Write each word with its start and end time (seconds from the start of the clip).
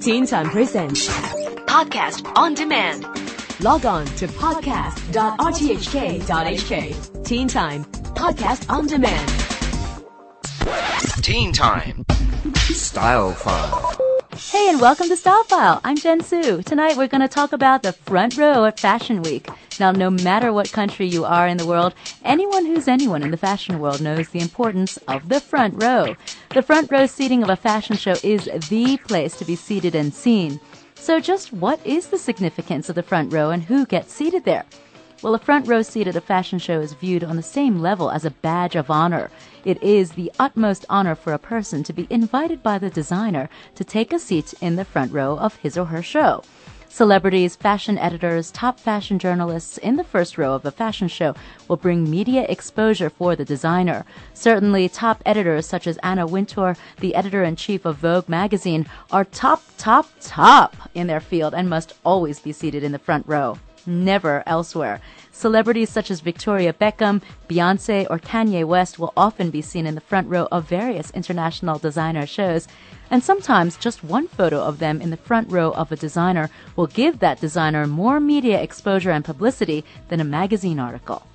Teen 0.00 0.26
Time 0.26 0.50
Presents 0.50 1.06
Podcast 1.66 2.26
on 2.36 2.54
demand. 2.54 3.04
Log 3.62 3.86
on 3.86 4.04
to 4.16 4.26
podcast.rthk.hk. 4.26 7.24
Teen 7.24 7.46
Time 7.46 7.84
Podcast 7.84 8.68
on 8.68 8.88
Demand. 8.88 9.30
Teen 11.22 11.52
Time. 11.52 12.04
Style 12.56 13.30
File. 13.34 14.13
Hey, 14.36 14.68
and 14.68 14.80
welcome 14.80 15.08
to 15.08 15.16
Style 15.16 15.44
File. 15.44 15.80
I'm 15.84 15.96
Jen 15.96 16.20
Su. 16.20 16.60
Tonight 16.62 16.96
we're 16.96 17.06
going 17.06 17.20
to 17.20 17.28
talk 17.28 17.52
about 17.52 17.84
the 17.84 17.92
front 17.92 18.36
row 18.36 18.64
at 18.64 18.80
Fashion 18.80 19.22
Week. 19.22 19.48
Now, 19.78 19.92
no 19.92 20.10
matter 20.10 20.52
what 20.52 20.72
country 20.72 21.06
you 21.06 21.24
are 21.24 21.46
in 21.46 21.56
the 21.56 21.66
world, 21.66 21.94
anyone 22.24 22.66
who's 22.66 22.88
anyone 22.88 23.22
in 23.22 23.30
the 23.30 23.36
fashion 23.36 23.78
world 23.78 24.00
knows 24.00 24.30
the 24.30 24.40
importance 24.40 24.96
of 25.06 25.28
the 25.28 25.38
front 25.38 25.80
row. 25.80 26.16
The 26.50 26.62
front 26.62 26.90
row 26.90 27.06
seating 27.06 27.44
of 27.44 27.48
a 27.48 27.54
fashion 27.54 27.96
show 27.96 28.16
is 28.24 28.50
the 28.70 28.96
place 29.06 29.36
to 29.38 29.44
be 29.44 29.54
seated 29.54 29.94
and 29.94 30.12
seen. 30.12 30.58
So, 30.96 31.20
just 31.20 31.52
what 31.52 31.84
is 31.86 32.08
the 32.08 32.18
significance 32.18 32.88
of 32.88 32.96
the 32.96 33.04
front 33.04 33.32
row 33.32 33.50
and 33.50 33.62
who 33.62 33.86
gets 33.86 34.12
seated 34.12 34.44
there? 34.44 34.64
Well, 35.24 35.34
a 35.34 35.38
front 35.38 35.66
row 35.66 35.80
seat 35.80 36.06
at 36.06 36.16
a 36.16 36.20
fashion 36.20 36.58
show 36.58 36.80
is 36.80 36.92
viewed 36.92 37.24
on 37.24 37.36
the 37.36 37.42
same 37.42 37.78
level 37.78 38.10
as 38.10 38.26
a 38.26 38.30
badge 38.30 38.76
of 38.76 38.90
honor. 38.90 39.30
It 39.64 39.82
is 39.82 40.12
the 40.12 40.30
utmost 40.38 40.84
honor 40.90 41.14
for 41.14 41.32
a 41.32 41.38
person 41.38 41.82
to 41.84 41.94
be 41.94 42.06
invited 42.10 42.62
by 42.62 42.76
the 42.76 42.90
designer 42.90 43.48
to 43.76 43.84
take 43.84 44.12
a 44.12 44.18
seat 44.18 44.52
in 44.60 44.76
the 44.76 44.84
front 44.84 45.12
row 45.12 45.38
of 45.38 45.56
his 45.56 45.78
or 45.78 45.86
her 45.86 46.02
show. 46.02 46.42
Celebrities, 46.90 47.56
fashion 47.56 47.96
editors, 47.96 48.50
top 48.50 48.78
fashion 48.78 49.18
journalists 49.18 49.78
in 49.78 49.96
the 49.96 50.04
first 50.04 50.36
row 50.36 50.52
of 50.52 50.66
a 50.66 50.70
fashion 50.70 51.08
show 51.08 51.34
will 51.68 51.78
bring 51.78 52.10
media 52.10 52.44
exposure 52.50 53.08
for 53.08 53.34
the 53.34 53.46
designer. 53.46 54.04
Certainly, 54.34 54.90
top 54.90 55.22
editors 55.24 55.66
such 55.66 55.86
as 55.86 55.96
Anna 56.02 56.26
Wintour, 56.26 56.76
the 57.00 57.14
editor 57.14 57.42
in 57.44 57.56
chief 57.56 57.86
of 57.86 57.96
Vogue 57.96 58.28
magazine, 58.28 58.84
are 59.10 59.24
top, 59.24 59.62
top, 59.78 60.06
top 60.20 60.76
in 60.92 61.06
their 61.06 61.18
field 61.18 61.54
and 61.54 61.70
must 61.70 61.94
always 62.04 62.40
be 62.40 62.52
seated 62.52 62.84
in 62.84 62.92
the 62.92 62.98
front 62.98 63.26
row 63.26 63.56
never 63.86 64.42
elsewhere. 64.46 65.00
Celebrities 65.32 65.90
such 65.90 66.10
as 66.10 66.20
Victoria 66.20 66.72
Beckham, 66.72 67.22
Beyonce, 67.48 68.06
or 68.08 68.18
Kanye 68.18 68.64
West 68.64 68.98
will 68.98 69.12
often 69.16 69.50
be 69.50 69.62
seen 69.62 69.86
in 69.86 69.94
the 69.94 70.00
front 70.00 70.28
row 70.28 70.46
of 70.52 70.68
various 70.68 71.10
international 71.10 71.78
designer 71.78 72.26
shows. 72.26 72.68
And 73.10 73.22
sometimes 73.22 73.76
just 73.76 74.04
one 74.04 74.28
photo 74.28 74.62
of 74.62 74.78
them 74.78 75.00
in 75.00 75.10
the 75.10 75.16
front 75.16 75.50
row 75.50 75.72
of 75.72 75.92
a 75.92 75.96
designer 75.96 76.50
will 76.76 76.86
give 76.86 77.18
that 77.18 77.40
designer 77.40 77.86
more 77.86 78.20
media 78.20 78.60
exposure 78.62 79.10
and 79.10 79.24
publicity 79.24 79.84
than 80.08 80.20
a 80.20 80.24
magazine 80.24 80.78
article. 80.78 81.26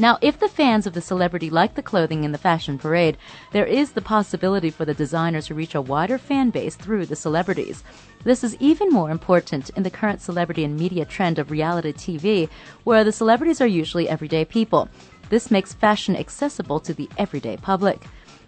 Now, 0.00 0.16
if 0.20 0.38
the 0.38 0.48
fans 0.48 0.86
of 0.86 0.92
the 0.92 1.00
celebrity 1.00 1.50
like 1.50 1.74
the 1.74 1.82
clothing 1.82 2.22
in 2.22 2.30
the 2.30 2.38
fashion 2.38 2.78
parade, 2.78 3.16
there 3.50 3.66
is 3.66 3.92
the 3.92 4.00
possibility 4.00 4.70
for 4.70 4.84
the 4.84 4.94
designers 4.94 5.48
to 5.48 5.54
reach 5.54 5.74
a 5.74 5.80
wider 5.80 6.18
fan 6.18 6.50
base 6.50 6.76
through 6.76 7.06
the 7.06 7.16
celebrities. 7.16 7.82
This 8.22 8.44
is 8.44 8.56
even 8.60 8.90
more 8.90 9.10
important 9.10 9.70
in 9.70 9.82
the 9.82 9.90
current 9.90 10.20
celebrity 10.20 10.62
and 10.62 10.78
media 10.78 11.04
trend 11.04 11.40
of 11.40 11.50
reality 11.50 11.92
TV, 11.92 12.48
where 12.84 13.02
the 13.02 13.10
celebrities 13.10 13.60
are 13.60 13.66
usually 13.66 14.08
everyday 14.08 14.44
people. 14.44 14.88
This 15.30 15.50
makes 15.50 15.74
fashion 15.74 16.14
accessible 16.14 16.78
to 16.80 16.94
the 16.94 17.08
everyday 17.18 17.56
public. 17.56 18.04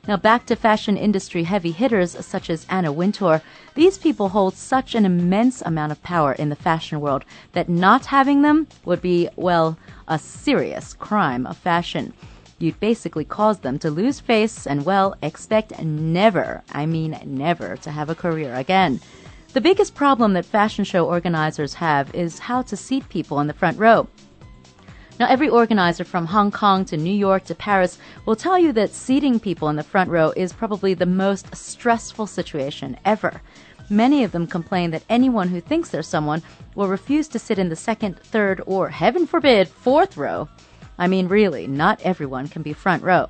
Now 0.08 0.16
back 0.16 0.46
to 0.46 0.56
fashion 0.56 0.96
industry 0.96 1.44
heavy 1.44 1.72
hitters 1.72 2.16
such 2.24 2.48
as 2.48 2.66
Anna 2.70 2.90
Wintour. 2.90 3.42
These 3.74 3.98
people 3.98 4.30
hold 4.30 4.54
such 4.54 4.94
an 4.94 5.04
immense 5.04 5.60
amount 5.60 5.92
of 5.92 6.02
power 6.02 6.32
in 6.32 6.48
the 6.48 6.56
fashion 6.56 7.00
world 7.00 7.24
that 7.52 7.68
not 7.68 8.06
having 8.06 8.42
them 8.42 8.66
would 8.84 9.02
be, 9.02 9.28
well, 9.36 9.78
a 10.08 10.18
serious 10.18 10.94
crime 10.94 11.46
of 11.46 11.56
fashion. 11.58 12.14
You'd 12.58 12.80
basically 12.80 13.24
cause 13.24 13.60
them 13.60 13.78
to 13.80 13.90
lose 13.90 14.20
face 14.20 14.66
and, 14.66 14.84
well, 14.84 15.14
expect 15.22 15.82
never, 15.82 16.62
I 16.72 16.86
mean 16.86 17.18
never, 17.24 17.76
to 17.76 17.90
have 17.90 18.10
a 18.10 18.14
career 18.14 18.54
again. 18.54 19.00
The 19.52 19.60
biggest 19.60 19.94
problem 19.94 20.32
that 20.34 20.44
fashion 20.44 20.84
show 20.84 21.06
organizers 21.06 21.74
have 21.74 22.14
is 22.14 22.38
how 22.38 22.62
to 22.62 22.76
seat 22.76 23.08
people 23.08 23.40
in 23.40 23.48
the 23.48 23.52
front 23.54 23.78
row. 23.78 24.08
Now, 25.20 25.26
every 25.26 25.50
organizer 25.50 26.04
from 26.04 26.24
Hong 26.24 26.50
Kong 26.50 26.86
to 26.86 26.96
New 26.96 27.12
York 27.12 27.44
to 27.44 27.54
Paris 27.54 27.98
will 28.24 28.34
tell 28.34 28.58
you 28.58 28.72
that 28.72 28.94
seating 28.94 29.38
people 29.38 29.68
in 29.68 29.76
the 29.76 29.82
front 29.82 30.08
row 30.08 30.32
is 30.34 30.54
probably 30.54 30.94
the 30.94 31.04
most 31.04 31.54
stressful 31.54 32.26
situation 32.26 32.96
ever. 33.04 33.42
Many 33.90 34.24
of 34.24 34.32
them 34.32 34.46
complain 34.46 34.92
that 34.92 35.04
anyone 35.10 35.48
who 35.48 35.60
thinks 35.60 35.90
they're 35.90 36.02
someone 36.02 36.42
will 36.74 36.88
refuse 36.88 37.28
to 37.28 37.38
sit 37.38 37.58
in 37.58 37.68
the 37.68 37.76
second, 37.76 38.18
third, 38.18 38.62
or 38.64 38.88
heaven 38.88 39.26
forbid, 39.26 39.68
fourth 39.68 40.16
row. 40.16 40.48
I 40.98 41.06
mean, 41.06 41.28
really, 41.28 41.66
not 41.66 42.00
everyone 42.00 42.48
can 42.48 42.62
be 42.62 42.72
front 42.72 43.02
row. 43.02 43.28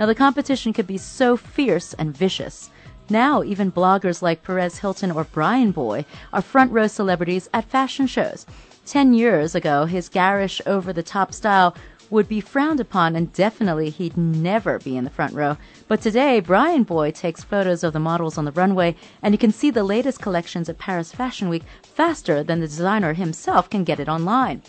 Now, 0.00 0.06
the 0.06 0.16
competition 0.16 0.72
could 0.72 0.88
be 0.88 0.98
so 0.98 1.36
fierce 1.36 1.94
and 1.94 2.16
vicious. 2.16 2.70
Now, 3.08 3.44
even 3.44 3.70
bloggers 3.70 4.20
like 4.20 4.42
Perez 4.42 4.78
Hilton 4.78 5.12
or 5.12 5.26
BryanBoy 5.26 6.06
are 6.32 6.42
front 6.42 6.72
row 6.72 6.88
celebrities 6.88 7.48
at 7.54 7.70
fashion 7.70 8.08
shows. 8.08 8.46
Ten 8.86 9.14
years 9.14 9.54
ago, 9.54 9.86
his 9.86 10.10
garish, 10.10 10.60
over 10.66 10.92
the 10.92 11.02
top 11.02 11.32
style 11.32 11.74
would 12.10 12.28
be 12.28 12.40
frowned 12.40 12.80
upon 12.80 13.16
and 13.16 13.32
definitely 13.32 13.88
he'd 13.88 14.16
never 14.16 14.78
be 14.78 14.96
in 14.96 15.04
the 15.04 15.10
front 15.10 15.32
row. 15.32 15.56
But 15.88 16.02
today, 16.02 16.42
BryanBoy 16.42 17.14
takes 17.14 17.42
photos 17.42 17.82
of 17.82 17.94
the 17.94 17.98
models 17.98 18.36
on 18.36 18.44
the 18.44 18.52
runway 18.52 18.94
and 19.22 19.32
you 19.32 19.38
can 19.38 19.52
see 19.52 19.70
the 19.70 19.82
latest 19.82 20.20
collections 20.20 20.68
at 20.68 20.78
Paris 20.78 21.12
Fashion 21.12 21.48
Week 21.48 21.62
faster 21.82 22.42
than 22.44 22.60
the 22.60 22.66
designer 22.66 23.14
himself 23.14 23.70
can 23.70 23.84
get 23.84 24.00
it 24.00 24.08
online. 24.08 24.62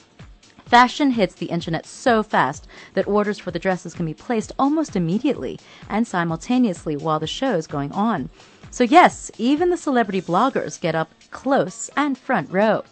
Fashion 0.65 1.11
hits 1.11 1.35
the 1.35 1.47
internet 1.47 1.85
so 1.85 2.23
fast 2.23 2.67
that 2.93 3.07
orders 3.07 3.37
for 3.37 3.51
the 3.51 3.59
dresses 3.59 3.93
can 3.93 4.05
be 4.05 4.13
placed 4.13 4.53
almost 4.57 4.95
immediately 4.95 5.59
and 5.89 6.07
simultaneously 6.07 6.95
while 6.95 7.19
the 7.19 7.27
show 7.27 7.55
is 7.55 7.67
going 7.67 7.91
on. 7.91 8.29
So 8.71 8.83
yes, 8.83 9.29
even 9.37 9.69
the 9.69 9.77
celebrity 9.77 10.21
bloggers 10.21 10.79
get 10.79 10.95
up 10.95 11.11
close 11.31 11.89
and 11.95 12.17
front 12.17 12.49
row. 12.51 12.83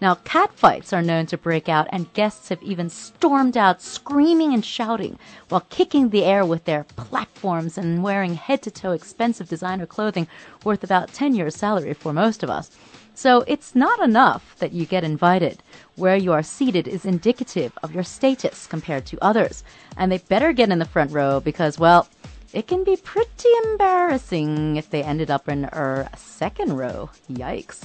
Now, 0.00 0.14
catfights 0.14 0.94
are 0.94 1.02
known 1.02 1.26
to 1.26 1.36
break 1.36 1.68
out, 1.68 1.86
and 1.90 2.12
guests 2.14 2.48
have 2.48 2.62
even 2.62 2.88
stormed 2.88 3.56
out 3.56 3.82
screaming 3.82 4.54
and 4.54 4.64
shouting 4.64 5.18
while 5.50 5.66
kicking 5.68 6.08
the 6.08 6.24
air 6.24 6.44
with 6.44 6.64
their 6.64 6.84
platforms 6.84 7.76
and 7.76 8.02
wearing 8.02 8.34
head 8.34 8.62
to 8.62 8.70
toe 8.70 8.92
expensive 8.92 9.48
designer 9.48 9.84
clothing 9.84 10.26
worth 10.64 10.82
about 10.82 11.12
10 11.12 11.34
years' 11.34 11.54
salary 11.54 11.92
for 11.92 12.14
most 12.14 12.42
of 12.42 12.48
us. 12.48 12.70
So 13.14 13.44
it's 13.46 13.74
not 13.74 14.00
enough 14.00 14.56
that 14.60 14.72
you 14.72 14.86
get 14.86 15.04
invited. 15.04 15.62
Where 15.96 16.16
you 16.16 16.32
are 16.32 16.42
seated 16.42 16.88
is 16.88 17.04
indicative 17.04 17.76
of 17.82 17.94
your 17.94 18.04
status 18.04 18.66
compared 18.66 19.04
to 19.06 19.22
others. 19.22 19.62
And 19.98 20.10
they 20.10 20.18
better 20.18 20.54
get 20.54 20.70
in 20.70 20.78
the 20.78 20.86
front 20.86 21.12
row 21.12 21.40
because, 21.40 21.78
well, 21.78 22.08
it 22.54 22.66
can 22.66 22.84
be 22.84 22.96
pretty 22.96 23.50
embarrassing 23.66 24.76
if 24.76 24.88
they 24.88 25.02
ended 25.02 25.30
up 25.30 25.48
in 25.50 25.66
our 25.66 26.08
second 26.16 26.78
row. 26.78 27.10
Yikes. 27.30 27.84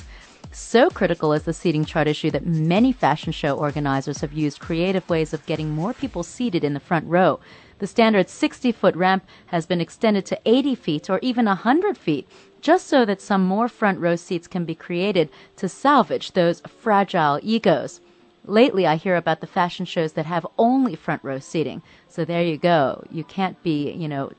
So 0.55 0.89
critical 0.89 1.33
is 1.33 1.43
the 1.43 1.51
seating 1.51 1.83
chart 1.83 2.07
issue 2.07 2.31
that 2.31 2.45
many 2.45 2.93
fashion 2.93 3.33
show 3.33 3.57
organizers 3.57 4.21
have 4.21 4.31
used 4.31 4.61
creative 4.61 5.07
ways 5.09 5.33
of 5.33 5.45
getting 5.45 5.71
more 5.71 5.93
people 5.93 6.23
seated 6.23 6.63
in 6.63 6.73
the 6.73 6.79
front 6.79 7.05
row. 7.09 7.41
The 7.79 7.87
standard 7.87 8.29
60 8.29 8.71
foot 8.71 8.95
ramp 8.95 9.25
has 9.47 9.65
been 9.65 9.81
extended 9.81 10.25
to 10.27 10.39
80 10.45 10.75
feet 10.75 11.09
or 11.09 11.19
even 11.21 11.45
100 11.45 11.97
feet, 11.97 12.25
just 12.61 12.87
so 12.87 13.03
that 13.03 13.19
some 13.19 13.45
more 13.45 13.67
front 13.67 13.99
row 13.99 14.15
seats 14.15 14.47
can 14.47 14.63
be 14.63 14.75
created 14.75 15.29
to 15.57 15.67
salvage 15.67 16.31
those 16.31 16.61
fragile 16.61 17.37
egos. 17.43 17.99
Lately, 18.45 18.87
I 18.87 18.95
hear 18.95 19.17
about 19.17 19.41
the 19.41 19.47
fashion 19.47 19.85
shows 19.85 20.13
that 20.13 20.25
have 20.25 20.47
only 20.57 20.95
front 20.95 21.21
row 21.21 21.39
seating. 21.39 21.81
So 22.07 22.23
there 22.23 22.43
you 22.43 22.57
go. 22.57 23.03
You 23.11 23.25
can't 23.25 23.61
be, 23.61 23.91
you 23.91 24.07
know, 24.07 24.31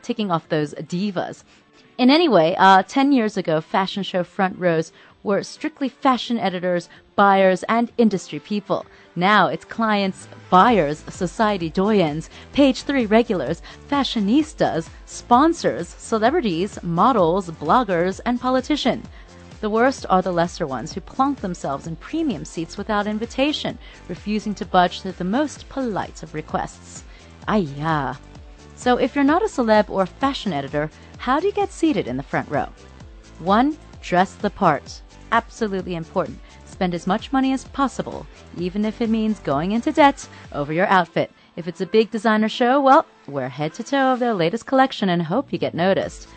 ticking 0.00 0.30
off 0.30 0.48
those 0.48 0.72
divas. 0.72 1.44
In 1.96 2.10
any 2.10 2.28
way, 2.28 2.56
uh, 2.56 2.82
10 2.82 3.12
years 3.12 3.36
ago, 3.36 3.60
fashion 3.60 4.02
show 4.02 4.24
front 4.24 4.58
rows 4.58 4.90
were 5.24 5.42
strictly 5.42 5.88
fashion 5.88 6.38
editors, 6.38 6.88
buyers, 7.16 7.64
and 7.64 7.90
industry 7.98 8.38
people. 8.38 8.86
Now 9.16 9.48
it's 9.48 9.64
clients, 9.64 10.28
buyers, 10.50 11.02
society 11.08 11.70
doyens, 11.70 12.28
page 12.52 12.82
three 12.82 13.06
regulars, 13.06 13.62
fashionistas, 13.88 14.88
sponsors, 15.06 15.88
celebrities, 15.88 16.80
models, 16.82 17.50
bloggers, 17.50 18.20
and 18.24 18.40
politicians. 18.40 19.06
The 19.60 19.70
worst 19.70 20.04
are 20.10 20.20
the 20.20 20.32
lesser 20.32 20.66
ones 20.66 20.92
who 20.92 21.00
plonk 21.00 21.40
themselves 21.40 21.86
in 21.86 21.96
premium 21.96 22.44
seats 22.44 22.76
without 22.76 23.06
invitation, 23.06 23.78
refusing 24.08 24.54
to 24.56 24.66
budge 24.66 25.00
to 25.00 25.12
the 25.12 25.24
most 25.24 25.68
polite 25.70 26.22
of 26.22 26.34
requests. 26.34 27.02
Ayah. 27.48 28.16
So 28.76 28.98
if 28.98 29.14
you're 29.14 29.24
not 29.24 29.42
a 29.42 29.46
celeb 29.46 29.88
or 29.88 30.04
fashion 30.04 30.52
editor, 30.52 30.90
how 31.16 31.40
do 31.40 31.46
you 31.46 31.52
get 31.52 31.72
seated 31.72 32.06
in 32.06 32.18
the 32.18 32.22
front 32.22 32.50
row? 32.50 32.68
1. 33.38 33.78
Dress 34.02 34.34
the 34.34 34.50
part 34.50 35.00
absolutely 35.32 35.94
important. 35.94 36.38
Spend 36.66 36.94
as 36.94 37.06
much 37.06 37.32
money 37.32 37.52
as 37.52 37.64
possible, 37.64 38.26
even 38.58 38.84
if 38.84 39.00
it 39.00 39.08
means 39.08 39.38
going 39.40 39.72
into 39.72 39.92
debt 39.92 40.28
over 40.52 40.72
your 40.72 40.86
outfit. 40.86 41.30
If 41.56 41.68
it's 41.68 41.80
a 41.80 41.86
big 41.86 42.10
designer 42.10 42.48
show, 42.48 42.80
well, 42.80 43.06
wear 43.28 43.48
head 43.48 43.74
to 43.74 43.84
toe 43.84 44.12
of 44.12 44.18
their 44.18 44.34
latest 44.34 44.66
collection 44.66 45.08
and 45.08 45.22
hope 45.22 45.52
you 45.52 45.58
get 45.58 45.74
noticed. 45.74 46.28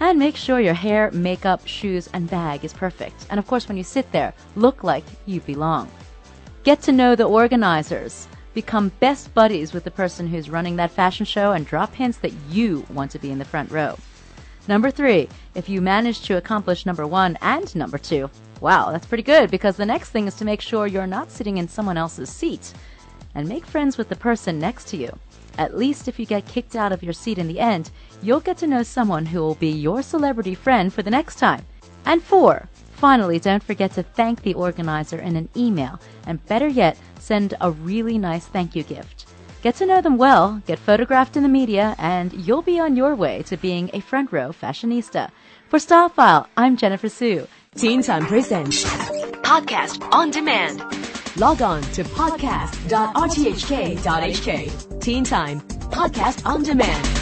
And 0.00 0.18
make 0.18 0.36
sure 0.36 0.60
your 0.60 0.74
hair, 0.74 1.10
makeup, 1.12 1.66
shoes, 1.66 2.08
and 2.12 2.30
bag 2.30 2.64
is 2.64 2.72
perfect. 2.72 3.26
And 3.30 3.38
of 3.38 3.46
course, 3.46 3.68
when 3.68 3.76
you 3.76 3.84
sit 3.84 4.10
there, 4.12 4.34
look 4.56 4.84
like 4.84 5.04
you 5.26 5.40
belong. 5.40 5.90
Get 6.62 6.82
to 6.82 6.92
know 6.92 7.14
the 7.14 7.24
organizers. 7.24 8.26
Become 8.54 8.92
best 9.00 9.34
buddies 9.34 9.72
with 9.72 9.84
the 9.84 9.90
person 9.90 10.28
who's 10.28 10.50
running 10.50 10.76
that 10.76 10.92
fashion 10.92 11.26
show 11.26 11.52
and 11.52 11.66
drop 11.66 11.92
hints 11.94 12.18
that 12.18 12.32
you 12.48 12.86
want 12.90 13.10
to 13.10 13.18
be 13.18 13.30
in 13.30 13.38
the 13.38 13.44
front 13.44 13.70
row. 13.70 13.96
Number 14.66 14.90
three, 14.90 15.28
if 15.54 15.68
you 15.68 15.82
manage 15.82 16.22
to 16.22 16.38
accomplish 16.38 16.86
number 16.86 17.06
one 17.06 17.36
and 17.42 17.74
number 17.76 17.98
two, 17.98 18.30
wow, 18.60 18.90
that's 18.90 19.06
pretty 19.06 19.22
good 19.22 19.50
because 19.50 19.76
the 19.76 19.84
next 19.84 20.08
thing 20.08 20.26
is 20.26 20.34
to 20.36 20.44
make 20.44 20.62
sure 20.62 20.86
you're 20.86 21.06
not 21.06 21.30
sitting 21.30 21.58
in 21.58 21.68
someone 21.68 21.98
else's 21.98 22.30
seat. 22.30 22.72
And 23.34 23.48
make 23.48 23.66
friends 23.66 23.98
with 23.98 24.08
the 24.08 24.16
person 24.16 24.58
next 24.58 24.88
to 24.88 24.96
you. 24.96 25.18
At 25.58 25.76
least 25.76 26.08
if 26.08 26.18
you 26.18 26.24
get 26.24 26.46
kicked 26.46 26.76
out 26.76 26.92
of 26.92 27.02
your 27.02 27.12
seat 27.12 27.38
in 27.38 27.46
the 27.46 27.60
end, 27.60 27.90
you'll 28.22 28.40
get 28.40 28.56
to 28.58 28.66
know 28.66 28.82
someone 28.82 29.26
who 29.26 29.40
will 29.40 29.56
be 29.56 29.70
your 29.70 30.02
celebrity 30.02 30.54
friend 30.54 30.92
for 30.92 31.02
the 31.02 31.10
next 31.10 31.36
time. 31.36 31.64
And 32.06 32.22
four, 32.22 32.68
finally, 32.92 33.38
don't 33.38 33.62
forget 33.62 33.92
to 33.92 34.02
thank 34.02 34.42
the 34.42 34.54
organizer 34.54 35.18
in 35.18 35.36
an 35.36 35.48
email, 35.56 36.00
and 36.26 36.44
better 36.46 36.68
yet, 36.68 36.98
send 37.18 37.54
a 37.60 37.70
really 37.70 38.18
nice 38.18 38.46
thank 38.46 38.74
you 38.74 38.82
gift. 38.82 39.33
Get 39.64 39.76
to 39.76 39.86
know 39.86 40.02
them 40.02 40.18
well, 40.18 40.60
get 40.66 40.78
photographed 40.78 41.38
in 41.38 41.42
the 41.42 41.48
media, 41.48 41.94
and 41.96 42.34
you'll 42.34 42.60
be 42.60 42.78
on 42.78 42.96
your 42.96 43.14
way 43.14 43.42
to 43.44 43.56
being 43.56 43.88
a 43.94 44.00
front 44.00 44.30
row 44.30 44.52
fashionista. 44.52 45.30
For 45.70 45.78
Style 45.78 46.10
File, 46.10 46.46
I'm 46.54 46.76
Jennifer 46.76 47.08
Sue. 47.08 47.48
Teen 47.74 48.02
Time 48.02 48.26
Presents. 48.26 48.84
Podcast 49.40 50.06
on 50.12 50.30
demand. 50.30 50.80
Log 51.40 51.62
on 51.62 51.80
to 51.94 52.04
podcast.rthk.hk. 52.04 55.00
Teen 55.00 55.24
Time 55.24 55.60
Podcast 55.62 56.46
on 56.46 56.62
Demand. 56.62 57.13